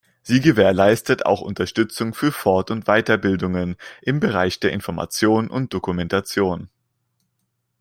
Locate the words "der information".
4.59-5.47